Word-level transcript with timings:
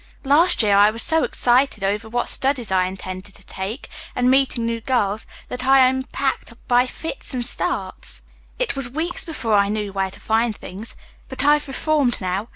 "Last 0.23 0.63
year 0.63 0.75
I 0.75 0.89
was 0.89 1.03
so 1.03 1.23
excited 1.23 1.83
over 1.83 2.09
what 2.09 2.27
studies 2.27 2.71
I 2.71 2.85
intended 2.87 3.35
to 3.35 3.45
take 3.45 3.87
and 4.15 4.31
meeting 4.31 4.65
new 4.65 4.81
girls 4.81 5.27
that 5.47 5.63
I 5.63 5.87
unpacked 5.87 6.51
by 6.67 6.87
fits 6.87 7.35
and 7.35 7.45
starts. 7.45 8.23
It 8.57 8.75
was 8.75 8.89
weeks 8.89 9.23
before 9.23 9.53
I 9.53 9.69
knew 9.69 9.93
where 9.93 10.09
to 10.09 10.19
find 10.19 10.55
things. 10.57 10.95
But 11.29 11.45
I've 11.45 11.67
reformed, 11.67 12.19
now. 12.19 12.49